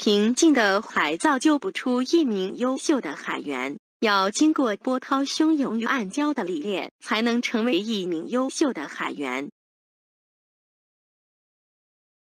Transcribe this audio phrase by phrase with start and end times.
[0.00, 9.50] 平静的海造就不出一名优秀的海员要经过波涛汹涌与暗礁的历练才能成为一名优秀的海员。